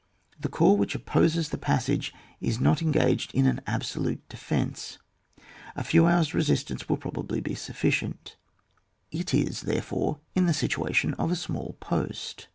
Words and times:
The 0.39 0.49
corps 0.49 0.77
which 0.77 0.95
opposes 0.95 1.49
the 1.49 1.59
passage 1.59 2.11
is 2.39 2.59
not 2.59 2.81
en 2.81 2.89
gaged 2.91 3.35
in 3.35 3.45
an 3.45 3.61
o^o^u^ 3.67 4.17
defence, 4.29 4.97
a 5.75 5.83
few 5.83 6.07
hours' 6.07 6.33
resistance 6.33 6.89
will 6.89 6.97
probably 6.97 7.39
be 7.39 7.53
sufficient; 7.53 8.35
it 9.11 9.31
is, 9.35 9.61
therefore, 9.61 10.19
in 10.33 10.47
the 10.47 10.55
situation 10.55 11.13
of 11.19 11.29
a 11.29 11.35
small 11.35 11.77
post. 11.79 12.47